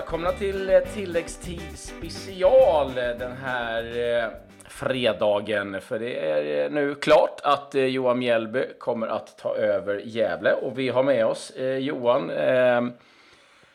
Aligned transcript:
välkomna 0.00 0.32
till 0.32 0.70
eh, 0.70 0.80
tilläggstid 0.80 1.78
special 1.78 2.94
den 2.94 3.32
här 3.32 3.82
eh, 3.84 4.30
fredagen. 4.68 5.80
För 5.80 5.98
det 5.98 6.30
är 6.30 6.64
eh, 6.64 6.70
nu 6.70 6.94
klart 6.94 7.40
att 7.44 7.74
Johan 7.74 8.18
Mjällby 8.18 8.64
kommer 8.78 9.06
att 9.06 9.38
ta 9.38 9.54
över 9.54 10.00
Gävle 10.04 10.52
och 10.52 10.78
vi 10.78 10.88
har 10.88 11.02
med 11.02 11.26
oss 11.26 11.52
Johan. 11.78 12.30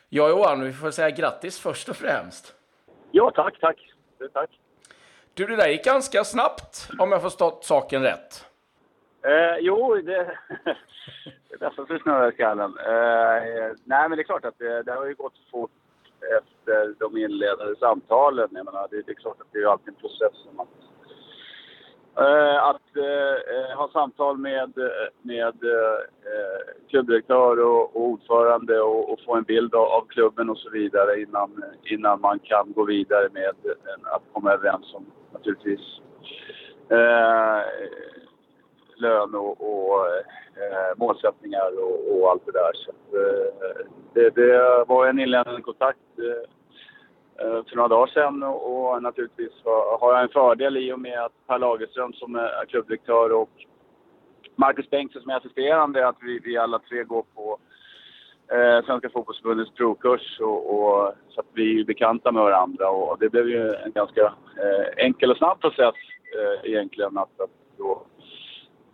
Ja, 0.09 0.30
Johan, 0.30 0.64
vi 0.64 0.73
får 0.73 0.91
säga 0.91 1.09
grattis 1.09 1.59
först 1.59 1.90
och 1.90 1.96
främst. 1.96 2.55
Ja, 3.12 3.32
tack, 3.36 3.60
tack. 3.60 3.78
tack. 4.34 4.50
Du, 5.34 5.46
det 5.46 5.55
där 5.55 5.68
gick 5.68 5.86
ganska 5.86 6.23
snabbt 6.23 6.89
om 7.00 7.12
jag 7.12 7.21
förstått 7.21 7.64
saken 7.64 8.04
rätt. 8.04 8.46
Eh, 9.21 9.58
jo, 9.59 9.95
det, 9.95 10.02
det 11.50 11.55
är 11.55 11.59
nästan 11.59 11.88
så 11.88 12.00
snurrar 12.00 12.31
skallen. 12.31 12.78
Eh, 12.80 13.76
nej, 13.84 14.09
men 14.09 14.12
det 14.12 14.22
är 14.22 14.23
klart 14.23 14.45
att 14.45 14.58
det, 14.58 14.84
det 14.84 14.92
har 14.92 15.05
ju 15.05 15.14
gått 15.14 15.34
fort 15.52 15.72
efter 16.38 16.96
de 17.00 17.18
inledande 17.18 17.76
samtalen. 17.76 18.50
Jag 18.52 18.66
menar, 18.66 18.88
det, 18.92 19.02
det 19.02 19.12
är 19.12 19.16
klart 19.16 19.42
att 19.42 19.48
det 19.52 19.60
är 19.60 19.68
alltid 19.68 19.88
en 19.88 19.96
process. 19.96 20.34
Som 20.44 20.60
eh, 20.60 20.66
Att, 22.16 22.26
eh, 22.26 22.66
att 22.70 22.98
eh, 22.98 23.78
ha 23.78 23.90
samtal 23.94 24.38
med, 24.38 24.78
eh, 24.78 25.08
med 25.22 25.64
eh, 25.64 26.00
klubbdirektör 26.90 27.60
och, 27.60 27.96
och 27.96 28.02
ordförande 28.02 28.82
och, 28.82 29.14
och, 29.14 29.20
få 29.26 29.36
en 29.36 29.44
bild 29.44 29.76
av, 29.76 29.86
av, 29.86 30.06
klubben 30.08 30.50
och 30.50 30.58
så 30.58 30.70
vidare 30.70 31.22
innan, 31.22 31.64
innan 31.84 32.22
man 32.22 32.40
kan 32.40 32.73
gå 32.73 32.84
vidare 32.84 33.30
med 33.34 33.50
att 34.04 34.23
komma 34.34 34.52
överens 34.52 34.94
om 34.94 35.06
naturligtvis 35.34 36.00
eh, 36.90 37.62
lön 38.99 39.35
och, 39.35 39.62
och 39.62 40.08
eh, 40.08 40.98
målsättningar 40.98 41.83
och, 41.83 42.22
och, 42.22 42.30
allt 42.30 42.45
det 42.45 42.52
där. 42.52 42.72
Så 42.73 42.92
eh, 42.92 43.86
det, 44.14 44.30
det, 44.30 44.86
var 44.88 45.08
en 45.08 45.20
inledande 45.20 45.61
kontakt 45.61 46.00
eh, 46.20 47.45
eh 47.45 47.64
för 47.66 47.75
några 47.75 47.88
dagar 47.88 48.08
sedan 48.08 48.44
och, 48.44 48.94
och 48.94 49.03
naturligtvis 49.03 49.52
har 50.00 50.14
jag 50.14 50.23
en 50.23 50.30
fördel 50.30 50.78
i 50.78 50.94
och 50.94 51.00
med 51.00 51.20
att 51.20 51.47
Per 51.47 51.59
Lagerström 51.59 52.14
som 52.14 52.36
är 52.36 52.66
klubbdirektör 52.66 53.31
och 53.31 53.50
Marcus 54.55 54.89
Bengtsson 54.89 55.22
som 55.22 55.31
är 55.31 55.38
assisterande, 55.38 56.08
att 56.08 56.17
vi, 56.22 56.39
vi 56.39 56.58
alla 56.58 56.80
tre 56.80 57.03
går 57.03 57.23
på 57.36 57.59
eh, 58.52 58.86
Svenska 58.86 59.09
fotbollsförbundets 59.09 59.72
provkurs 59.72 60.39
och, 60.39 60.75
och, 60.75 61.14
så 61.30 61.39
att 61.39 61.48
vi 61.53 61.80
är 61.80 61.86
bekanta 61.86 62.31
med 62.31 62.44
varandra 62.44 62.89
och 62.89 63.20
det 63.20 63.30
blev 63.30 63.50
ju 63.50 63.73
en 63.73 63.92
ganska 63.92 64.22
eh, 64.61 65.05
enkel 65.05 65.31
och 65.31 65.38
snabb 65.38 65.61
process 65.61 65.95
eh, 66.38 66.72
egentligen 66.72 67.17
att, 67.17 67.42
att 67.42 67.64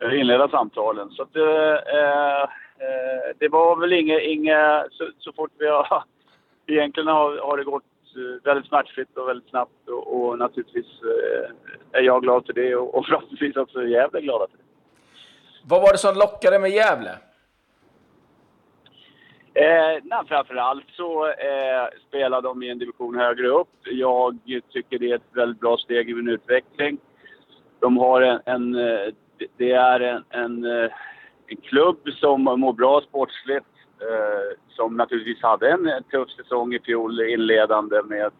inleda 0.09 0.49
samtalen. 0.49 1.09
Så 1.09 1.23
att, 1.23 1.35
eh, 1.35 1.73
eh, 1.97 2.49
det 3.39 3.47
var 3.47 3.75
väl 3.75 3.93
inget, 3.93 4.21
inge, 4.21 4.83
så, 4.91 5.09
så, 5.17 5.33
fort 5.33 5.51
vi 5.57 5.67
har... 5.67 6.03
Egentligen 6.67 7.07
har, 7.07 7.37
har 7.37 7.57
det 7.57 7.63
gått 7.63 7.83
eh, 8.15 8.43
väldigt 8.43 8.67
smärtfritt 8.67 9.17
och 9.17 9.27
väldigt 9.27 9.49
snabbt 9.49 9.89
och, 9.89 10.21
och 10.21 10.37
naturligtvis 10.37 10.85
eh, 10.85 11.51
är 11.91 12.01
jag 12.01 12.21
glad 12.21 12.45
för 12.45 12.53
det 12.53 12.75
och, 12.75 12.95
och 12.95 13.05
förhoppningsvis 13.05 13.55
också 13.55 13.83
Gävle 13.83 14.21
glada 14.21 14.47
för 14.51 14.57
det. 14.57 14.63
Vad 15.63 15.81
var 15.81 15.91
det 15.91 15.97
som 15.97 16.15
lockade 16.15 16.59
med 16.59 16.71
Gävle? 16.71 17.11
Eh, 19.53 19.99
nej, 20.03 20.19
framförallt 20.27 20.85
så 20.91 21.27
eh, 21.27 21.87
spelar 22.07 22.41
de 22.41 22.63
i 22.63 22.69
en 22.69 22.79
division 22.79 23.15
högre 23.15 23.47
upp. 23.47 23.69
Jag 23.83 24.39
tycker 24.69 24.99
det 24.99 25.11
är 25.11 25.15
ett 25.15 25.35
väldigt 25.35 25.59
bra 25.59 25.77
steg 25.77 26.09
i 26.09 26.13
min 26.13 26.29
utveckling. 26.29 26.97
De 27.79 27.97
har 27.97 28.21
en, 28.21 28.41
en 28.45 28.75
det 29.57 29.71
är 29.71 29.99
en, 29.99 30.23
en, 30.29 30.65
eh, 30.65 30.91
en, 31.47 31.57
klubb 31.57 32.09
som 32.19 32.43
mår 32.43 32.73
bra 32.73 33.01
sportsligt. 33.01 33.65
Eh, 34.01 34.57
som 34.69 34.97
naturligtvis 34.97 35.43
hade 35.43 35.69
en 35.69 36.03
tuff 36.11 36.29
säsong 36.29 36.73
i 36.73 36.79
fjol 36.79 37.21
inledande 37.21 38.01
med 38.03 38.31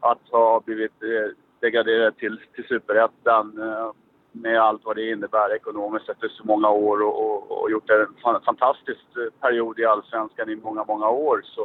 att 0.00 0.28
ha 0.30 0.60
blivit 0.60 1.02
eh, 1.02 1.36
degraderad 1.60 2.16
till, 2.16 2.40
till 2.54 2.64
superettan 2.64 3.58
eh, 3.62 3.90
med 4.32 4.60
allt 4.60 4.84
vad 4.84 4.96
det 4.96 5.10
innebär 5.10 5.54
ekonomiskt 5.54 6.08
efter 6.08 6.28
så 6.28 6.44
många 6.44 6.70
år 6.70 7.02
och, 7.02 7.24
och, 7.24 7.62
och 7.62 7.70
gjort 7.70 7.90
en 7.90 8.40
fantastisk 8.44 9.00
eh, 9.16 9.40
period 9.40 9.78
i 9.78 9.84
allsvenskan 9.84 10.50
i 10.50 10.56
många, 10.56 10.84
många 10.84 11.08
år. 11.08 11.42
Så, 11.44 11.62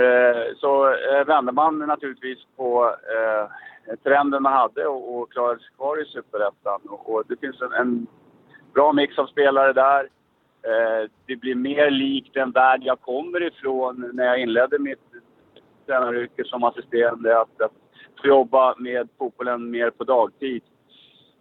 eh, 0.00 0.54
så 0.56 0.86
eh, 0.86 1.24
vände 1.26 1.52
man 1.52 1.78
naturligtvis 1.78 2.38
på 2.56 2.84
eh, 2.86 3.50
trenden 3.96 4.42
man 4.42 4.52
hade 4.52 4.86
och, 4.86 5.18
och 5.18 5.32
klarade 5.32 5.60
sig 5.60 5.68
kvar 5.76 6.02
i 6.02 6.04
Superettan. 6.04 6.80
Och, 6.88 7.14
och, 7.14 7.22
det 7.28 7.40
finns 7.40 7.62
en, 7.62 7.72
en, 7.72 8.06
bra 8.74 8.92
mix 8.92 9.18
av 9.18 9.26
spelare 9.26 9.72
där. 9.72 10.08
Eh, 10.62 11.10
det 11.26 11.36
blir 11.36 11.54
mer 11.54 11.90
likt 11.90 12.34
den 12.34 12.50
värld 12.50 12.80
jag 12.84 13.00
kommer 13.00 13.42
ifrån 13.42 14.10
när 14.14 14.24
jag 14.24 14.40
inledde 14.40 14.78
mitt 14.78 15.00
tränaryrke 15.86 16.44
som 16.44 16.64
assisterande. 16.64 17.40
Att, 17.40 17.60
att 17.60 17.72
få 18.20 18.26
jobba 18.26 18.74
med 18.78 19.08
fotbollen 19.18 19.70
mer 19.70 19.90
på 19.90 20.04
dagtid 20.04 20.62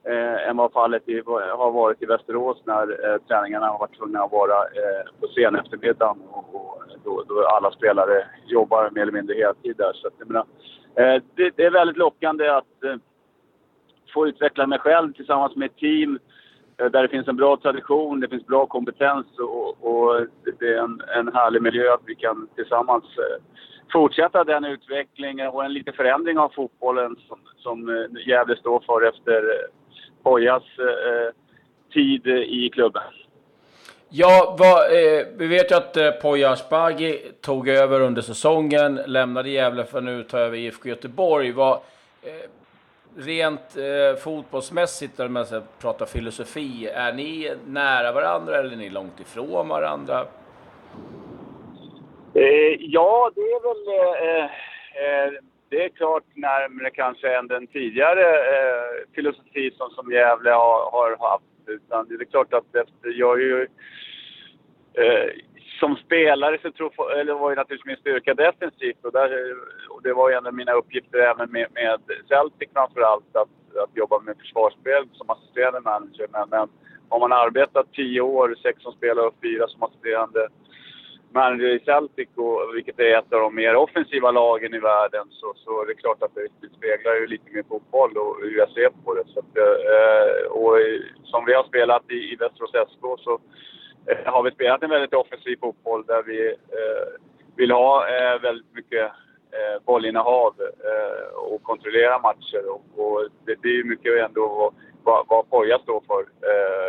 eh, 0.07 0.49
än 0.49 0.57
vad 0.57 0.71
fallet 0.71 1.09
i, 1.09 1.21
har 1.57 1.71
varit 1.71 2.01
i 2.01 2.05
Västerås 2.05 2.57
när 2.65 3.13
eh, 3.13 3.17
träningarna 3.27 3.67
har 3.67 3.79
varit 3.79 3.97
tvungna 3.97 4.23
att 4.23 4.31
vara 4.31 4.57
eh, 4.63 5.21
på 5.21 5.27
sen 5.27 5.55
eftermiddagen 5.55 6.17
och, 6.31 6.55
och 6.55 6.83
då, 7.03 7.23
då, 7.27 7.45
alla 7.45 7.71
spelare 7.71 8.25
jobbar 8.45 8.89
mer 8.91 9.01
eller 9.01 9.11
mindre 9.11 9.35
heltid 9.35 9.75
där. 9.77 9.93
Så 9.93 10.07
att, 10.07 10.13
jag 10.19 10.27
menar, 10.27 10.45
Eh, 10.97 11.21
det, 11.35 11.51
det, 11.55 11.65
är 11.65 11.71
väldigt 11.71 11.97
lockande 11.97 12.47
att 12.47 12.83
eh, 12.83 12.95
få 14.13 14.27
utveckla 14.27 14.67
mig 14.67 14.79
själv 14.79 15.13
tillsammans 15.13 15.55
med 15.55 15.65
ett 15.65 15.77
team 15.77 16.19
eh, 16.77 16.85
där 16.85 17.01
det 17.01 17.09
finns 17.09 17.27
en 17.27 17.35
bra 17.35 17.57
tradition, 17.57 18.19
det 18.19 18.27
finns 18.27 18.45
bra 18.45 18.65
kompetens 18.65 19.25
och, 19.39 19.69
och 19.87 20.27
det 20.59 20.67
är 20.73 20.77
en, 20.77 21.01
en 21.15 21.33
härlig 21.33 21.61
miljö 21.61 21.93
att 21.93 22.01
vi 22.05 22.15
kan 22.15 22.47
tillsammans 22.55 23.03
eh, 23.03 23.43
fortsätta 23.91 24.43
den 24.43 24.65
utvecklingen 24.65 25.47
och 25.47 25.65
en 25.65 25.73
liten 25.73 25.93
förändring 25.93 26.37
av 26.37 26.49
fotbollen 26.49 27.15
som, 27.27 27.39
som 27.57 27.89
eh, 27.89 28.27
Gävle 28.27 28.55
står 28.55 28.79
för 28.79 29.07
efter 29.07 29.37
eh, 29.37 29.67
Pojas 30.23 30.63
eh, 30.79 31.33
tid 31.93 32.27
i 32.27 32.69
klubben. 32.73 33.03
Ja, 34.09 34.55
vad, 34.59 34.83
eh, 34.83 35.25
vi 35.37 35.47
vet 35.47 35.71
ju 35.71 35.75
att 35.75 35.97
eh, 35.97 36.11
Poya 36.11 36.49
Asbaghi 36.51 37.31
tog 37.41 37.69
över 37.69 38.01
under 38.01 38.21
säsongen, 38.21 38.95
lämnade 39.05 39.49
Gävle 39.49 39.85
för 39.85 39.97
att 39.97 40.03
nu 40.03 40.23
ta 40.23 40.39
över 40.39 40.57
IFK 40.57 40.89
Göteborg. 40.89 41.51
Vad, 41.51 41.73
eh, 42.21 42.49
rent 43.17 43.77
eh, 43.77 44.19
fotbollsmässigt, 44.19 45.17
när 45.17 45.27
man 45.27 45.45
pratar 45.81 46.05
filosofi, 46.05 46.87
är 46.93 47.13
ni 47.13 47.51
nära 47.65 48.11
varandra 48.11 48.57
eller 48.57 48.71
är 48.71 48.77
ni 48.77 48.89
långt 48.89 49.19
ifrån 49.19 49.67
varandra? 49.67 50.25
Eh, 52.33 52.75
ja, 52.79 53.31
det 53.35 53.41
är 53.41 53.61
väl... 53.61 55.37
Det 55.69 55.85
är 55.85 55.89
klart 55.89 56.23
närmare 56.33 56.89
kanske 56.89 57.37
än 57.37 57.47
den 57.47 57.67
tidigare 57.67 58.25
eh, 58.35 59.13
filosofi 59.15 59.71
som, 59.77 59.89
som 59.89 60.11
Gävle 60.11 60.49
har, 60.49 60.91
har 60.91 61.29
haft 61.29 61.43
utan 61.67 62.07
det 62.07 62.15
är 62.15 62.25
klart 62.25 62.53
att 62.53 62.75
efter, 62.75 63.09
jag 63.09 63.41
är 63.41 63.45
ju... 63.45 63.67
Eh, 64.93 65.29
som 65.79 65.95
spelare 65.95 66.57
så 66.61 66.71
tror, 66.71 67.13
eller 67.13 67.33
var 67.33 67.49
ju 67.49 67.55
naturligtvis 67.55 67.85
min 67.85 67.97
styrka 67.97 68.33
defensivt 68.33 69.05
och, 69.05 69.11
där, 69.11 69.55
och 69.89 70.01
det 70.03 70.13
var 70.13 70.29
ju 70.29 70.35
en 70.35 70.45
av 70.45 70.53
mina 70.53 70.71
uppgifter 70.71 71.19
även 71.19 71.51
med, 71.51 71.67
med 71.73 71.99
Celtic 72.27 72.69
framförallt 72.73 73.35
att, 73.35 73.77
att 73.83 73.97
jobba 73.97 74.19
med 74.19 74.37
försvarsspel 74.37 75.09
som 75.13 75.29
assisterande 75.29 75.79
manager. 75.79 76.27
Men, 76.31 76.49
men 76.49 76.69
har 77.09 77.19
man 77.19 77.31
arbetat 77.33 77.93
tio 77.93 78.21
år, 78.21 78.55
sex 78.61 78.81
som 78.81 78.93
spelare 78.93 79.27
och 79.27 79.35
fyra 79.41 79.67
som 79.67 79.83
assisterande 79.83 80.47
manager 81.41 81.69
i 81.75 81.79
Celtic, 81.79 82.29
och, 82.35 82.75
vilket 82.75 82.99
är 82.99 83.17
ett 83.17 83.33
av 83.33 83.39
de 83.39 83.55
mer 83.55 83.75
offensiva 83.75 84.31
lagen 84.31 84.73
i 84.73 84.79
världen, 84.79 85.25
så, 85.29 85.53
så 85.63 85.81
är 85.81 85.85
det 85.85 86.01
klart 86.03 86.23
att 86.23 86.35
det, 86.35 86.69
speglar 86.77 87.15
ju 87.15 87.27
lite 87.27 87.51
mer 87.53 87.63
fotboll 87.69 88.17
och 88.17 88.33
hur 88.41 88.57
jag 88.57 88.69
ser 88.69 88.89
på 89.03 89.13
det. 89.13 89.25
Så 89.33 89.39
att, 89.39 89.53
eh, 89.67 90.51
och 90.59 90.73
som 91.23 91.45
vi 91.45 91.53
har 91.53 91.63
spelat 91.63 92.11
i, 92.11 92.19
i 92.33 92.35
Västerås 92.35 92.75
SK 92.91 93.03
så 93.25 93.33
eh, 94.09 94.33
har 94.33 94.43
vi 94.43 94.51
spelat 94.51 94.83
en 94.83 94.89
väldigt 94.89 95.13
offensiv 95.13 95.57
fotboll 95.59 96.05
där 96.05 96.23
vi 96.23 96.47
eh, 96.79 97.07
vill 97.55 97.71
ha 97.71 97.93
eh, 98.09 98.41
väldigt 98.41 98.73
mycket 98.73 99.05
eh, 99.55 99.77
bollinnehav 99.85 100.53
eh, 100.91 101.27
och 101.35 101.63
kontrollera 101.63 102.19
matcher. 102.19 102.63
Och, 102.73 102.83
och 102.95 103.27
det, 103.45 103.55
det 103.61 103.69
är 103.69 103.77
ju 103.81 103.83
mycket 103.83 104.25
ändå 104.25 104.73
vad, 105.03 105.25
vad 105.29 105.49
Poja 105.49 105.79
står 105.79 106.03
för. 106.07 106.21
Eh, 106.51 106.86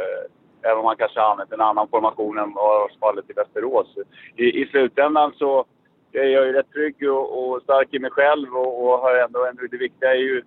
Även 0.68 0.78
om 0.78 0.84
man 0.84 0.96
kanske 0.96 1.20
har 1.20 1.30
använt 1.30 1.52
en 1.52 1.60
annan 1.60 1.88
formation 1.88 2.38
än 2.38 2.52
vad 2.54 2.90
fallet 3.00 3.30
i 3.30 3.32
Västerås. 3.32 3.96
I, 4.36 4.62
I 4.62 4.66
slutändan 4.66 5.32
så 5.38 5.64
är 6.12 6.24
jag 6.24 6.46
ju 6.46 6.52
rätt 6.52 6.72
trygg 6.72 7.10
och, 7.10 7.26
och 7.38 7.62
stark 7.62 7.94
i 7.94 7.98
mig 7.98 8.10
själv 8.10 8.56
och, 8.56 8.84
och 8.84 8.98
har 8.98 9.14
ändå, 9.14 9.46
ändå... 9.46 9.62
Det 9.70 9.76
viktiga 9.76 10.10
är 10.10 10.18
ju 10.18 10.42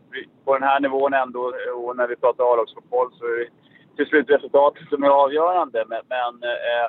på 0.45 0.53
den 0.53 0.63
här 0.63 0.79
nivån 0.79 1.13
ändå, 1.13 1.53
och 1.75 1.95
när 1.95 2.07
vi 2.07 2.15
pratar 2.15 2.53
A-lagsfotboll 2.53 3.12
så 3.13 3.25
är 3.25 3.39
det 3.39 3.47
till 3.95 4.06
slut 4.06 4.29
resultatet 4.29 4.89
som 4.89 5.03
är 5.03 5.07
avgörande. 5.07 5.85
Men, 5.88 6.01
men 6.09 6.50
eh, 6.51 6.85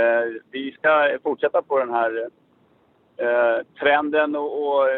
eh, 0.00 0.24
vi 0.50 0.72
ska 0.72 1.18
fortsätta 1.22 1.62
på 1.62 1.78
den 1.78 1.90
här 1.90 2.28
eh, 3.16 3.66
trenden 3.80 4.36
och, 4.36 4.68
och 4.68 4.88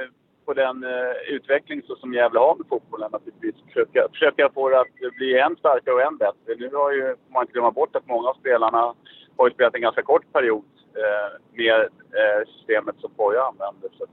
på 0.44 0.52
den 0.52 0.84
uh, 0.84 1.12
utveckling 1.28 1.82
så 1.82 1.96
som 1.96 2.14
Gävle 2.14 2.38
har 2.38 2.54
med 2.54 2.66
fotbollen 2.68 3.10
naturligtvis. 3.12 3.54
Försöka, 3.66 4.08
försöka 4.12 4.50
få 4.54 4.68
det 4.68 4.80
att 4.80 5.14
bli 5.16 5.38
än 5.38 5.56
starkare 5.56 5.94
och 5.94 6.02
än 6.02 6.16
bättre. 6.16 6.54
Nu 6.58 6.70
har 6.74 6.92
ju, 6.92 7.02
får 7.02 7.32
man 7.32 7.42
inte 7.42 7.52
glömma 7.52 7.70
bort 7.70 7.96
att 7.96 8.08
många 8.08 8.28
av 8.28 8.34
spelarna 8.34 8.94
har 9.36 9.48
ju 9.48 9.54
spelat 9.54 9.74
en 9.74 9.80
ganska 9.80 10.02
kort 10.02 10.32
period 10.32 10.64
eh, 10.94 11.40
med 11.52 11.80
eh, 11.80 12.48
systemet 12.56 12.94
som 12.98 13.10
Poja 13.10 13.42
använder. 13.42 13.90
Så 13.98 14.04
att, 14.04 14.10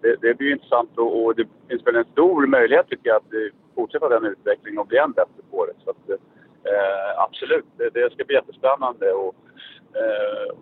det, 0.00 0.16
det 0.20 0.34
blir 0.34 0.52
intressant 0.52 0.98
och, 0.98 1.24
och, 1.24 1.34
det 1.34 1.46
finns 1.68 1.86
väl 1.86 1.96
en 1.96 2.04
stor 2.04 2.46
möjlighet 2.46 2.88
tycker 2.88 3.08
jag 3.08 3.16
att 3.16 3.32
fortsätta 3.74 4.08
den 4.08 4.24
utvecklingen 4.24 4.78
och 4.78 4.86
bli 4.86 4.98
än 4.98 5.12
bättre 5.12 5.42
på 5.50 5.66
det. 5.66 5.72
Så 5.84 5.90
att, 5.90 6.20
absolut, 7.16 7.64
det, 7.76 7.90
det 7.90 8.12
ska 8.12 8.24
bli 8.24 8.34
jättespännande. 8.34 9.12
Och, 9.12 9.34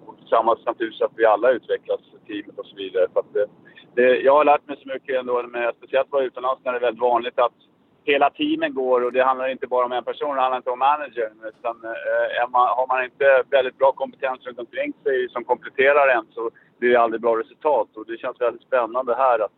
och 0.06 0.16
tillsammans 0.18 0.66
naturligtvis 0.66 1.02
att 1.02 1.12
vi 1.16 1.24
alla 1.24 1.50
utvecklas, 1.50 2.00
teamet 2.26 2.58
och 2.58 2.66
så 2.66 2.76
vidare. 2.76 3.06
För 3.12 3.20
att, 3.20 3.50
det, 3.96 4.20
jag 4.20 4.34
har 4.34 4.44
lärt 4.44 4.68
mig 4.68 4.76
så 4.82 4.88
mycket 4.88 5.20
ändå, 5.20 5.42
med, 5.42 5.74
speciellt 5.76 6.12
vara 6.12 6.24
utomlands 6.24 6.64
när 6.64 6.72
det 6.72 6.78
är 6.78 6.86
väldigt 6.88 7.08
vanligt 7.10 7.38
att 7.38 7.58
hela 8.04 8.30
teamen 8.30 8.74
går 8.74 9.04
och 9.04 9.12
det 9.12 9.24
handlar 9.24 9.48
inte 9.48 9.66
bara 9.66 9.86
om 9.86 9.92
en 9.92 10.04
person, 10.04 10.36
det 10.36 10.40
handlar 10.40 10.56
inte 10.56 10.70
om 10.70 10.78
managern. 10.78 11.36
Utan, 11.50 11.76
eh, 11.84 12.50
man, 12.50 12.68
har 12.78 12.86
man 12.86 13.04
inte 13.04 13.42
väldigt 13.50 13.78
bra 13.78 13.92
kompetens 13.92 14.46
runt 14.46 14.58
omkring 14.58 14.92
sig 15.02 15.28
som 15.28 15.44
kompletterar 15.44 16.08
en 16.08 16.26
så 16.34 16.50
blir 16.78 16.90
det 16.90 17.00
aldrig 17.00 17.20
bra 17.22 17.38
resultat. 17.38 17.88
Och 17.96 18.06
det 18.06 18.18
känns 18.18 18.40
väldigt 18.40 18.66
spännande 18.66 19.14
här 19.14 19.38
att 19.44 19.56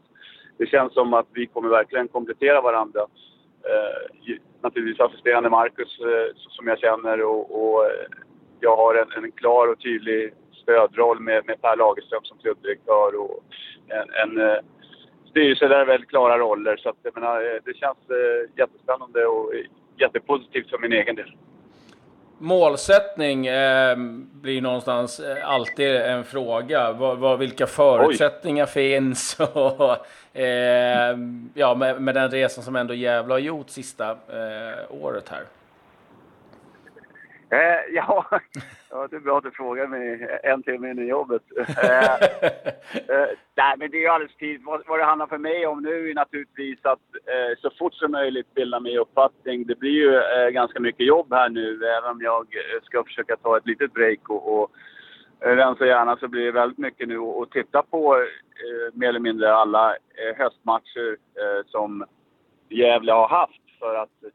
det 0.59 0.67
känns 0.67 0.93
som 0.95 1.15
att 1.15 1.27
vi 1.33 1.47
kommer 1.47 1.69
verkligen 1.69 2.09
komplettera 2.09 2.61
varandra. 2.61 3.01
Eh, 3.71 4.37
naturligtvis 4.61 5.01
assisterande 5.01 5.51
Marcus 5.51 6.01
eh, 6.01 6.35
som 6.37 6.67
jag 6.67 6.79
känner 6.79 7.23
och, 7.23 7.45
och 7.63 7.85
eh, 7.85 8.07
jag 8.61 8.77
har 8.77 8.95
en, 8.95 9.25
en, 9.25 9.33
klar 9.33 9.73
och 9.73 9.81
tydlig 9.81 10.35
stödroll 10.69 11.21
med, 11.21 11.47
med 11.47 11.63
Per 11.63 11.77
Lagerström 11.77 12.25
som 12.25 12.39
klubbdirektör 12.39 13.21
och 13.21 13.45
en, 13.89 14.09
en 14.23 14.49
eh, 14.49 14.59
styrelse 15.31 15.69
där 15.69 15.87
väldigt 15.87 16.09
klara 16.09 16.39
roller. 16.39 16.77
Så 16.77 16.89
att, 16.89 16.97
jag 17.03 17.15
menar, 17.15 17.37
eh, 17.41 17.61
det 17.65 17.77
känns 17.77 17.99
eh, 18.11 18.59
jättespännande 18.59 19.27
och 19.27 19.53
jättepositivt 19.99 20.71
för 20.71 20.79
min 20.79 20.93
egen 20.93 21.17
del. 21.17 21.37
Målsättning 22.39 23.47
eh, 23.47 23.97
blir 24.33 24.63
någonstans 24.63 25.21
alltid 25.45 25.97
en 25.97 26.25
fråga. 26.25 26.93
Vad, 26.93 27.19
vad, 27.19 27.39
vilka 27.39 27.67
förutsättningar 27.67 28.65
Oj. 28.65 28.71
finns? 28.71 29.41
Och, 29.55 30.41
eh, 30.41 31.17
ja, 31.55 31.75
med, 31.75 32.03
med, 32.03 32.15
den 32.15 32.31
resan 32.31 32.65
som 32.65 32.77
ändå 32.77 32.95
Gävle 32.95 33.35
har 33.35 33.39
gjort 33.39 33.69
sista 33.71 34.11
eh, 34.11 35.03
året 35.03 35.29
här. 35.29 35.43
Eh, 37.51 37.95
ja, 37.95 38.27
ja, 38.91 39.09
det 39.11 39.17
är 39.17 39.21
bra 39.21 39.39
att 39.39 39.45
du 39.45 39.51
frågar 39.51 39.87
mig 39.87 40.39
en 40.43 40.63
timme 40.63 40.91
in 40.91 40.99
i 40.99 41.09
jobbet. 41.09 41.43
Eh, 41.57 42.15
eh, 43.15 43.29
nej, 43.57 43.75
men 43.79 43.91
det 43.91 44.05
är 44.05 44.11
alldeles 44.11 44.37
tydligt. 44.37 44.67
Vad, 44.67 44.83
vad 44.87 44.99
det 44.99 45.05
handlar 45.05 45.27
för 45.27 45.39
mig 45.39 45.67
om 45.67 45.83
nu 45.83 46.11
är 46.11 46.15
naturligtvis 46.15 46.79
att 46.83 47.01
eh, 47.15 47.59
så 47.59 47.71
fort 47.79 47.95
som 47.95 48.13
möjligt 48.13 48.55
bilda 48.55 48.81
mig 48.81 48.99
uppfattning. 48.99 49.67
Det 49.67 49.79
blir 49.79 49.91
ju 49.91 50.15
eh, 50.17 50.49
ganska 50.51 50.81
mycket 50.81 51.07
jobb 51.07 51.33
här 51.33 51.49
nu, 51.49 51.85
även 51.85 52.11
om 52.11 52.21
jag 52.23 52.43
eh, 52.43 52.83
ska 52.83 53.05
försöka 53.05 53.37
ta 53.37 53.57
ett 53.57 53.67
litet 53.67 53.93
break 53.93 54.31
och, 54.31 54.61
och 54.61 54.71
rensa 55.41 55.87
gärna 55.87 56.17
så 56.17 56.29
blir 56.29 56.45
det 56.45 56.53
väldigt 56.53 56.79
mycket 56.79 57.09
nu 57.09 57.19
att 57.19 57.51
titta 57.51 57.83
på 57.83 58.27
mer 58.93 59.09
eller 59.09 59.21
mindre 59.21 59.55
alla 59.55 59.97
höstmatcher 60.37 61.17
som 61.67 62.05
Gävle 62.69 63.13
har 63.13 63.29
haft 63.29 63.79
för 63.79 63.95
att 63.95 64.33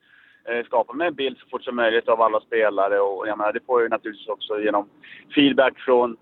Eh, 0.49 0.65
skapa 0.65 0.93
mig 0.93 1.07
en 1.07 1.13
bild 1.13 1.37
så 1.37 1.45
fort 1.49 1.63
som 1.63 1.75
möjligt 1.75 2.07
av 2.09 2.21
alla 2.21 2.39
spelare. 2.39 2.99
Och 2.99 3.27
jag 3.27 3.37
menar, 3.37 3.53
det 3.53 3.65
får 3.65 3.81
jag 3.81 3.85
ju 3.85 3.89
naturligtvis 3.89 4.27
också 4.27 4.59
genom 4.59 4.89
feedback 5.35 5.79
från 5.79 6.17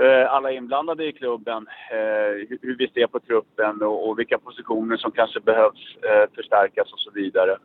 eh, 0.00 0.32
alla 0.32 0.50
inblandade 0.52 1.04
i 1.04 1.12
klubben. 1.12 1.66
Eh, 1.90 2.58
hur 2.62 2.76
vi 2.78 2.88
ser 2.88 3.06
på 3.06 3.20
truppen 3.20 3.82
och, 3.82 4.18
vilka 4.18 4.38
positioner 4.38 4.96
som 4.96 5.10
kanske 5.10 5.40
behövs 5.40 5.96
förstärkas 6.34 6.92
och 6.92 7.00
så 7.00 7.10
vidare. 7.10 7.58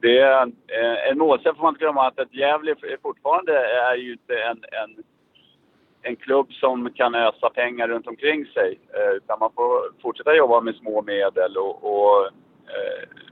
Det 0.00 0.18
är 0.18 0.42
en, 0.42 0.56
en 1.10 1.18
målsättning 1.18 1.54
får 1.54 1.62
man 1.62 1.74
inte 1.74 1.84
glömma 1.84 2.06
att 2.06 2.34
Gävle 2.34 2.74
fortfarande 3.02 3.52
är 3.66 3.96
ju 3.96 4.12
inte 4.12 4.34
en, 4.42 4.64
en 4.72 5.04
en 6.02 6.16
klubb 6.16 6.52
som 6.52 6.92
kan 6.92 7.14
ösa 7.14 7.50
pengar 7.50 7.88
runt 7.88 8.06
omkring 8.06 8.46
sig. 8.46 8.78
utan 9.16 9.38
man 9.38 9.52
får 9.54 10.02
fortsätta 10.02 10.34
jobba 10.34 10.60
med 10.60 10.74
små 10.74 11.02
medel 11.02 11.56
och, 11.56 11.84
och 11.84 12.30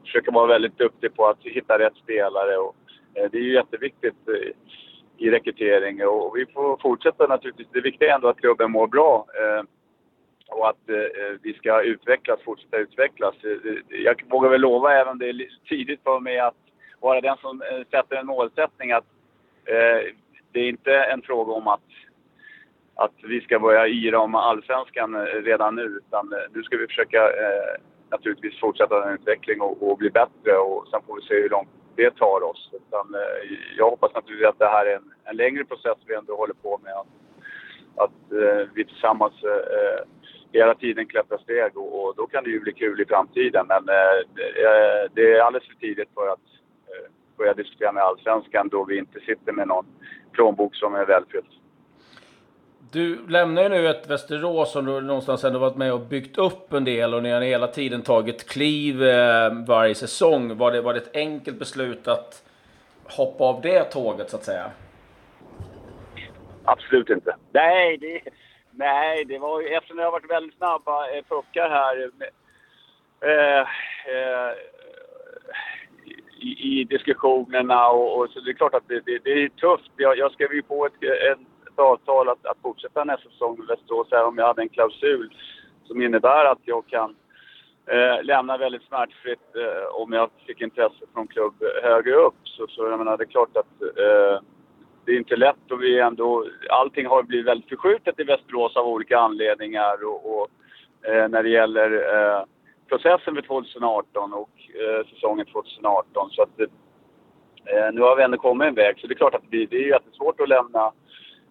försöker 0.05 0.33
vara 0.33 0.47
väldigt 0.47 0.79
duktig 0.79 1.15
på 1.15 1.27
att 1.27 1.43
hitta 1.43 1.79
rätt 1.79 1.97
spelare. 1.97 2.57
Och, 2.57 2.77
eh, 3.15 3.31
det 3.31 3.39
är 3.39 3.43
ju 3.43 3.55
jätteviktigt 3.55 4.29
eh, 4.29 4.53
i 5.19 5.31
rekrytering 5.31 6.07
och 6.07 6.37
vi 6.37 6.47
får 6.47 6.77
fortsätta 6.77 7.27
naturligtvis. 7.27 7.69
Det 7.73 7.81
viktiga 7.81 8.11
är 8.11 8.15
ändå 8.15 8.29
att 8.29 8.41
klubben 8.41 8.71
mår 8.71 8.87
bra 8.87 9.27
eh, 9.41 9.65
och 10.49 10.69
att 10.69 10.89
eh, 10.89 11.39
vi 11.43 11.55
ska 11.55 11.83
utvecklas, 11.83 12.43
fortsätta 12.45 12.79
utvecklas. 12.79 13.35
Jag 13.89 14.25
vågar 14.29 14.51
väl 14.51 14.61
lova, 14.61 14.93
även 14.93 15.13
om 15.13 15.19
det 15.19 15.29
är 15.29 15.49
tidigt 15.69 16.01
för 16.03 16.21
mig, 16.21 16.39
att 16.39 16.55
vara 17.01 17.21
den 17.21 17.37
som 17.37 17.63
eh, 17.63 17.87
sätter 17.91 18.17
en 18.17 18.27
målsättning 18.27 18.93
att 18.93 19.05
eh, 19.65 20.13
det 20.53 20.61
är 20.61 20.69
inte 20.69 20.95
en 20.95 21.23
fråga 21.23 21.53
om 21.53 21.69
att 21.69 21.81
att 22.97 23.15
vi 23.23 23.41
ska 23.41 23.59
börja 23.59 23.89
yra 23.89 24.19
om 24.19 24.35
allsvenskan 24.35 25.15
eh, 25.15 25.21
redan 25.21 25.75
nu. 25.75 25.83
Utan 25.83 26.35
nu 26.53 26.63
ska 26.63 26.77
vi 26.77 26.87
försöka 26.87 27.19
eh, 27.19 27.81
naturligtvis 28.15 28.61
fortsätta 28.61 29.01
den 29.01 29.15
utveckling 29.15 29.61
och, 29.61 29.77
och, 29.91 29.99
bli 29.99 30.11
bättre 30.11 30.53
och 30.57 30.87
sen 30.91 31.01
får 31.07 31.15
vi 31.17 31.23
se 31.23 31.35
hur 31.35 31.49
långt 31.49 31.69
det 31.97 32.11
tar 32.11 32.41
oss. 32.51 32.71
Utan, 32.73 33.15
eh, 33.15 33.41
jag 33.79 33.91
hoppas 33.91 34.15
naturligtvis 34.15 34.49
att 34.49 34.59
det 34.59 34.75
här 34.77 34.87
är 34.87 34.97
en, 34.97 35.13
en 35.25 35.37
längre 35.37 35.65
process 35.65 35.99
vi 36.07 36.15
ändå 36.15 36.37
håller 36.37 36.55
på 36.55 36.81
med. 36.83 36.93
Att, 36.93 37.13
att 38.05 38.33
eh, 38.33 38.69
vi 38.75 38.85
tillsammans 38.85 39.35
eh, 39.45 40.01
hela 40.53 40.75
tiden 40.75 41.07
klättrar 41.07 41.39
steg 41.39 41.77
och, 41.77 41.91
och, 42.01 42.15
då 42.17 42.27
kan 42.27 42.45
det 42.45 42.51
ju 42.51 42.61
bli 42.61 42.73
kul 42.73 43.01
i 43.01 43.05
framtiden. 43.05 43.67
Men 43.67 43.89
eh, 43.89 44.17
det 45.15 45.31
eh, 45.33 45.37
är 45.37 45.41
alldeles 45.41 45.69
för 45.69 45.75
tidigt 45.75 46.09
för 46.15 46.29
att 46.29 46.47
eh, 46.91 47.11
börja 47.39 47.55
diskutera 47.55 47.93
med 47.93 48.03
Allsvenskan 48.03 48.69
då 48.69 48.85
vi 48.85 48.99
inte 48.99 49.21
sitter 49.21 49.53
med 49.53 49.69
någon 49.69 49.87
plånbok 50.33 50.75
som 50.75 50.95
är 50.95 51.07
välfylld. 51.07 51.53
Du 52.95 53.27
lämnar 53.29 53.63
ju 53.63 53.69
nu 53.69 53.89
ett 53.89 54.11
Västerås 54.11 54.73
som 54.73 54.85
du 54.85 55.01
någonstans 55.01 55.45
ändå 55.45 55.59
varit 55.59 55.77
med 55.77 55.93
och 55.93 56.01
byggt 56.01 56.39
upp 56.39 56.73
en 56.73 56.85
del 56.85 57.15
och 57.15 57.23
ni 57.23 57.31
har 57.31 57.41
hela 57.41 57.67
tiden 57.67 58.03
tagit 58.03 58.49
kliv 58.49 59.03
eh, 59.03 59.53
varje 59.67 59.95
säsong. 59.95 60.57
Var 60.57 60.73
det, 60.73 60.81
var 60.81 60.95
det 60.95 61.01
ett 61.01 61.17
enkelt 61.17 61.59
beslut 61.59 62.09
att 62.09 62.45
hoppa 63.05 63.45
av 63.45 63.61
det 63.61 63.85
tåget 63.85 64.31
så 64.31 64.37
att 64.37 64.45
säga? 64.45 64.71
Absolut 66.65 67.11
inte. 67.11 67.37
Nej, 67.53 67.97
det, 67.97 68.21
nej, 68.71 69.25
det 69.25 69.39
var 69.39 69.61
ju 69.61 69.69
eftersom 69.69 69.97
det 69.97 70.05
har 70.05 70.13
varit 70.13 70.31
väldigt 70.31 70.57
snabba 70.57 71.11
eh, 71.11 71.25
puckar 71.29 71.71
här 71.71 72.11
eh, 73.21 73.61
eh, 74.15 74.53
i, 76.41 76.81
i, 76.81 76.85
diskussionerna 76.85 77.89
och, 77.89 78.19
och, 78.19 78.31
så 78.31 78.41
det 78.41 78.51
är 78.51 78.55
klart 78.55 78.75
att 78.75 78.89
det, 78.89 79.01
det, 79.07 79.19
det 79.25 79.31
är 79.31 79.49
tufft. 79.49 79.91
Jag, 79.97 80.19
jag 80.19 80.33
skrev 80.33 80.53
ju 80.53 80.63
på 80.63 80.87
ett, 80.87 81.03
en 81.03 81.47
ett 81.75 81.81
avtal 81.81 82.29
att, 82.29 82.47
att 82.47 82.59
fortsätta 82.63 83.05
nästa 83.05 83.31
säsong 83.31 83.59
med 83.59 83.67
Västerås, 83.67 84.13
även 84.13 84.25
om 84.25 84.39
jag 84.39 84.47
hade 84.47 84.63
en 84.63 84.69
klausul 84.69 85.35
som 85.85 86.03
innebär 86.03 86.45
att 86.45 86.59
jag 86.65 86.87
kan 86.87 87.17
eh, 87.87 88.25
lämna 88.25 88.57
väldigt 88.57 88.83
smärtfritt 88.83 89.57
eh, 89.57 90.01
om 90.01 90.13
jag 90.13 90.31
fick 90.47 90.61
intresse 90.61 91.05
från 91.15 91.27
klubb 91.27 91.55
högre 91.83 92.15
upp. 92.15 92.41
Så, 92.45 92.67
så 92.67 92.89
jag 92.89 92.99
menar, 92.99 93.17
det 93.17 93.25
är 93.25 93.29
klart 93.37 93.57
att 93.57 93.83
eh, 93.83 94.43
det 95.05 95.13
är 95.13 95.17
inte 95.17 95.37
lätt 95.37 95.71
och 95.71 95.83
vi 95.83 96.01
ändå... 96.01 96.47
Allting 96.71 97.07
har 97.07 97.23
blivit 97.23 97.47
väldigt 97.47 97.69
förskjutet 97.69 98.21
i 98.21 98.25
Västerås 98.25 98.77
av 98.77 98.87
olika 98.87 99.19
anledningar 99.19 100.05
och, 100.05 100.41
och 100.41 100.49
eh, 101.09 101.29
när 101.29 101.43
det 101.43 101.49
gäller 101.49 101.91
eh, 102.15 102.45
processen 102.89 103.35
för 103.35 103.43
2018 103.43 104.33
och 104.33 104.51
eh, 104.81 105.07
säsongen 105.07 105.47
2018. 105.47 106.31
Så 106.31 106.43
att 106.43 106.61
eh, 106.61 107.93
nu 107.93 108.01
har 108.01 108.17
vi 108.17 108.23
ändå 108.23 108.39
kommit 108.39 108.69
en 108.69 108.75
väg. 108.75 108.99
Så 108.99 109.07
det 109.07 109.15
är 109.15 109.17
klart 109.17 109.35
att 109.35 109.51
det, 109.51 109.67
det 109.67 109.77
är 109.77 109.89
jättesvårt 109.89 110.41
att 110.41 110.49
lämna 110.49 110.93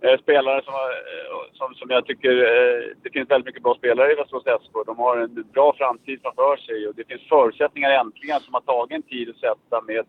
Eh, 0.03 0.17
spelare 0.19 0.61
som, 0.63 0.73
eh, 0.73 1.53
som, 1.53 1.73
som 1.75 1.89
jag 1.89 2.05
tycker... 2.05 2.31
Eh, 2.31 2.83
det 3.03 3.09
finns 3.13 3.29
väldigt 3.29 3.45
mycket 3.45 3.63
bra 3.63 3.75
spelare 3.75 4.11
i 4.11 4.15
Västerås 4.15 4.43
SK. 4.43 4.73
De 4.85 4.97
har 4.97 5.17
en 5.17 5.45
bra 5.53 5.75
framtid 5.77 6.19
framför 6.21 6.57
sig 6.57 6.87
och 6.87 6.95
det 6.95 7.07
finns 7.07 7.29
förutsättningar 7.29 7.89
äntligen 7.91 8.39
som 8.39 8.53
har 8.53 8.61
tagit 8.61 8.95
en 8.95 9.01
tid 9.03 9.29
att 9.29 9.37
sätta 9.37 9.81
med, 9.81 10.05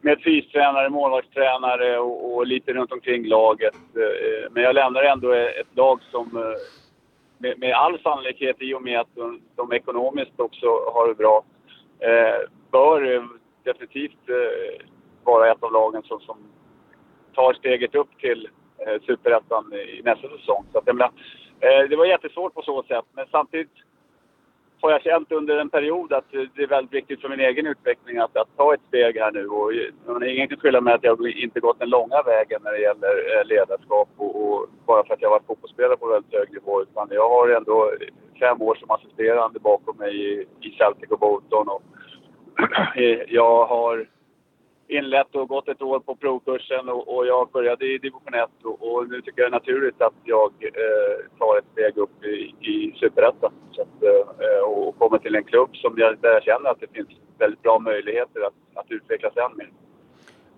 med 0.00 0.22
fystränare, 0.22 0.88
målvaktstränare 0.88 1.98
och, 1.98 2.34
och 2.34 2.46
lite 2.46 2.72
runt 2.72 2.92
omkring 2.92 3.26
laget. 3.26 3.74
Eh, 3.74 4.50
men 4.50 4.62
jag 4.62 4.74
lämnar 4.74 5.02
ändå 5.02 5.32
ett 5.32 5.76
lag 5.76 6.00
som 6.10 6.56
med, 7.38 7.58
med 7.58 7.72
all 7.72 7.98
sannolikhet, 7.98 8.56
i 8.62 8.74
och 8.74 8.82
med 8.82 9.00
att 9.00 9.14
de, 9.14 9.40
de 9.56 9.72
ekonomiskt 9.72 10.40
också 10.40 10.66
har 10.66 11.08
det 11.08 11.14
bra, 11.14 11.44
bör 12.70 13.28
definitivt 13.64 14.18
vara 15.24 15.52
ett 15.52 15.62
av 15.62 15.72
lagen 15.72 16.02
som, 16.02 16.20
som 16.20 16.36
tar 17.34 17.52
steget 17.52 17.94
upp 17.94 18.18
till 18.18 18.48
eh, 18.86 19.00
Superettan 19.06 19.72
i 19.72 20.02
nästa 20.04 20.28
säsong. 20.28 20.64
Så 20.72 20.78
att, 20.78 20.86
jag 20.86 20.96
menar, 20.96 21.12
eh, 21.60 21.88
det 21.88 21.96
var 21.96 22.06
jättesvårt 22.06 22.54
på 22.54 22.62
så 22.62 22.82
sätt, 22.82 23.04
men 23.12 23.26
samtidigt 23.30 23.70
har 24.80 24.90
jag 24.90 25.02
känt 25.02 25.32
under 25.32 25.58
en 25.58 25.70
period 25.70 26.12
att 26.12 26.24
det 26.30 26.62
är 26.62 26.66
väldigt 26.66 26.94
viktigt 26.94 27.20
för 27.20 27.28
min 27.28 27.40
egen 27.40 27.66
utveckling 27.66 28.18
att, 28.18 28.36
att 28.36 28.56
ta 28.56 28.74
ett 28.74 28.80
steg 28.88 29.18
här 29.18 29.32
nu. 29.32 29.46
Och, 29.46 29.72
och 30.06 30.26
ingen 30.26 30.48
kan 30.48 30.58
skylla 30.58 30.80
mig 30.80 30.94
att 30.94 31.04
jag 31.04 31.30
inte 31.30 31.60
gått 31.60 31.78
den 31.78 31.90
långa 31.90 32.22
vägen 32.22 32.60
när 32.64 32.72
det 32.72 32.80
gäller 32.80 33.38
eh, 33.38 33.44
ledarskap 33.46 34.08
och, 34.16 34.42
och 34.42 34.68
bara 34.86 35.04
för 35.04 35.14
att 35.14 35.22
jag 35.22 35.30
varit 35.30 35.46
fotbollsspelare 35.46 35.96
på 35.96 36.06
väldigt 36.06 36.32
hög 36.32 36.52
nivå. 36.52 36.82
Utan 36.82 37.08
jag 37.10 37.28
har 37.28 37.48
ändå 37.48 37.92
fem 38.40 38.62
år 38.62 38.74
som 38.74 38.90
assisterande 38.90 39.60
bakom 39.60 39.96
mig 39.96 40.16
i, 40.16 40.46
i 40.60 40.70
Celtic 40.70 41.10
och 41.10 41.18
Bolton. 41.18 41.68
Och 41.68 41.82
jag 43.28 43.66
har 43.66 44.06
inlett 44.90 45.34
och 45.34 45.48
gått 45.48 45.68
ett 45.68 45.82
år 45.82 46.00
på 46.00 46.16
provkursen 46.16 46.88
och, 46.88 47.16
och 47.16 47.26
jag 47.26 47.50
började 47.50 47.84
i 47.86 47.98
division 47.98 48.34
1 48.34 48.50
och, 48.64 48.92
och, 48.92 49.08
nu 49.08 49.20
tycker 49.20 49.42
jag 49.42 49.52
det 49.52 49.56
är 49.56 49.60
naturligt 49.60 50.02
att 50.02 50.14
jag 50.24 50.52
eh, 50.62 51.38
tar 51.38 51.58
ett 51.58 51.64
steg 51.72 51.98
upp 51.98 52.24
i, 52.24 52.54
i 52.70 52.94
superettan. 53.00 53.52
Eh, 53.78 54.68
och 54.68 54.98
kommer 54.98 55.18
till 55.18 55.34
en 55.34 55.44
klubb 55.44 55.76
som 55.76 55.94
jag, 55.96 56.18
där 56.18 56.32
jag 56.32 56.42
känner 56.42 56.70
att 56.70 56.80
det 56.80 56.92
finns 56.92 57.08
väldigt 57.38 57.62
bra 57.62 57.78
möjligheter 57.78 58.40
att, 58.40 58.54
att 58.74 58.90
utvecklas 58.90 59.36
än 59.36 59.56
mer. 59.56 59.70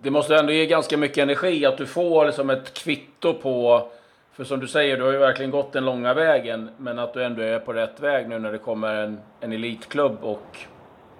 Det 0.03 0.11
måste 0.11 0.37
ändå 0.37 0.53
ge 0.53 0.67
ganska 0.67 0.97
mycket 0.97 1.19
energi 1.19 1.67
att 1.67 1.79
du 1.79 1.87
får 1.87 2.27
liksom 2.27 2.51
ett 2.51 2.75
kvitto 2.75 3.35
på 3.35 3.89
för 4.33 4.45
som 4.45 4.61
du 4.61 4.69
säger, 4.69 4.97
du 4.97 5.03
har 5.03 5.13
ju 5.13 5.19
verkligen 5.19 5.51
gått 5.51 5.73
den 5.73 5.85
långa 5.85 6.15
vägen, 6.15 6.71
men 6.79 6.99
att 6.99 7.15
du 7.15 7.25
ändå 7.25 7.43
är 7.43 7.59
på 7.59 7.73
rätt 7.73 8.01
väg 8.01 8.29
nu 8.29 8.39
när 8.39 8.53
det 8.53 8.59
kommer 8.59 8.95
en, 8.95 9.21
en 9.41 9.53
elitklubb 9.53 10.19
och 10.23 10.59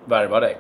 värvar 0.05 0.41
dig. 0.41 0.57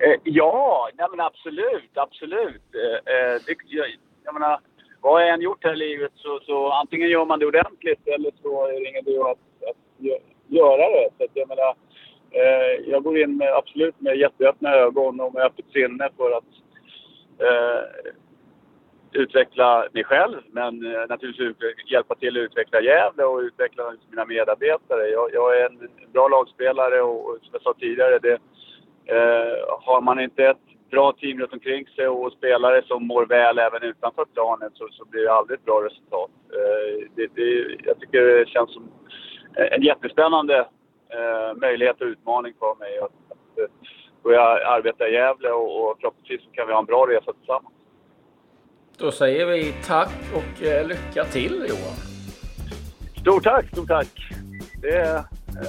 Eh, 0.00 0.20
ja, 0.24 0.90
nej 0.94 1.06
men 1.10 1.20
absolut, 1.20 1.90
absolut. 1.94 2.62
Eh, 2.74 3.14
eh 3.14 3.40
det, 3.46 3.56
jag, 3.66 3.86
jag 4.24 4.34
menar, 4.34 4.60
vad 5.00 5.22
jag 5.22 5.28
än 5.28 5.40
gjort 5.40 5.64
här 5.64 5.72
i 5.72 5.76
livet 5.76 6.12
så, 6.14 6.40
så 6.40 6.70
antingen 6.70 7.08
gör 7.08 7.24
man 7.24 7.38
det 7.38 7.46
ordentligt 7.46 8.08
eller 8.08 8.30
så 8.42 8.66
är 8.66 8.72
det 8.72 8.88
ingen 8.88 9.08
idé 9.08 9.18
att, 9.18 9.68
att 9.70 9.76
göra 10.46 10.90
det. 10.90 11.08
Så 11.18 11.24
att 11.24 11.30
jag 11.34 11.48
menar, 11.48 11.74
eh, 12.30 12.90
jag 12.90 13.02
går 13.02 13.18
in 13.18 13.36
med, 13.36 13.54
absolut 13.54 14.00
med 14.00 14.16
jätteöppna 14.16 14.74
ögon 14.74 15.20
och 15.20 15.34
med 15.34 15.42
öppet 15.42 15.66
sinne 15.72 16.08
för 16.16 16.30
att 16.30 16.50
eh, 17.38 18.12
utveckla 19.12 19.88
mig 19.92 20.04
själv 20.04 20.40
men 20.50 20.94
eh, 20.94 21.08
naturligtvis 21.08 21.90
hjälpa 21.90 22.14
till 22.14 22.36
att 22.36 22.42
utveckla 22.42 22.80
Gävle 22.80 23.24
och 23.24 23.38
utveckla 23.38 23.94
mina 24.10 24.24
medarbetare. 24.24 25.08
Jag, 25.08 25.30
jag 25.32 25.60
är 25.60 25.66
en 25.66 25.88
bra 26.12 26.28
lagspelare 26.28 27.02
och, 27.02 27.26
och 27.26 27.38
som 27.42 27.50
jag 27.52 27.62
sa 27.62 27.74
tidigare, 27.74 28.18
det, 28.18 28.38
har 29.80 30.00
man 30.00 30.20
inte 30.20 30.44
ett 30.44 30.90
bra 30.90 31.12
team 31.12 31.40
runt 31.40 31.52
omkring 31.52 31.86
sig 31.86 32.08
och 32.08 32.32
spelare 32.32 32.82
som 32.86 33.06
mår 33.06 33.26
väl 33.26 33.58
även 33.58 33.82
utanför 33.82 34.24
planen 34.34 34.70
så, 34.74 34.88
så 34.92 35.04
blir 35.04 35.22
det 35.22 35.32
aldrig 35.32 35.58
ett 35.58 35.64
bra 35.64 35.84
resultat. 35.84 36.30
Eh, 36.52 37.08
det, 37.16 37.26
det, 37.34 37.76
jag 37.84 38.00
tycker 38.00 38.20
det 38.22 38.48
känns 38.48 38.72
som 38.72 38.88
en 39.54 39.82
jättespännande 39.82 40.58
eh, 41.16 41.56
möjlighet 41.56 42.00
och 42.00 42.06
utmaning 42.06 42.54
för 42.58 42.74
mig 42.78 42.98
att, 42.98 43.04
att, 43.04 43.64
att 43.64 44.22
börja 44.22 44.42
arbeta 44.42 45.08
i 45.08 45.12
Gävle 45.12 45.50
och, 45.50 45.90
och 45.90 45.96
förhoppningsvis 46.00 46.40
kan 46.52 46.66
vi 46.66 46.72
ha 46.72 46.80
en 46.80 46.86
bra 46.86 47.06
resa 47.06 47.32
tillsammans. 47.32 47.74
Då 48.98 49.10
säger 49.10 49.46
vi 49.46 49.74
tack 49.86 50.14
och 50.34 50.62
eh, 50.66 50.86
lycka 50.86 51.24
till 51.24 51.66
Johan. 51.68 51.96
Stort 53.20 53.44
tack, 53.44 53.66
stort 53.72 53.88
tack. 53.88 54.08
Det, 54.82 55.00
eh, 55.00 55.20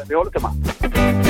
vi 0.10 0.16
håller 0.16 0.32
tummarna. 0.32 1.29